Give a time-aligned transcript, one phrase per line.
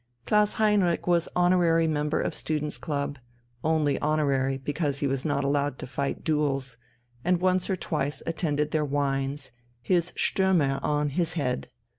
[0.25, 3.19] Klaus Heinrich was honorary member of a student's club
[3.63, 6.75] only honorary, because he was not allowed to fight duels
[7.23, 11.69] and once or twice attended their wines, his Stürmer on his head.